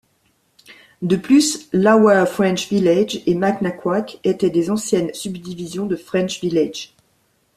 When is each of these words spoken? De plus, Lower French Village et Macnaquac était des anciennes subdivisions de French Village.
De 1.03 1.15
plus, 1.15 1.69
Lower 1.73 2.25
French 2.25 2.69
Village 2.69 3.21
et 3.27 3.35
Macnaquac 3.35 4.19
était 4.23 4.49
des 4.49 4.71
anciennes 4.71 5.13
subdivisions 5.13 5.85
de 5.85 5.95
French 5.95 6.41
Village. 6.41 6.95